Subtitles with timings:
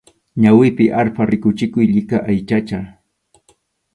[0.41, 2.79] Ñawipi arpha rikuchikuq llika aychacha.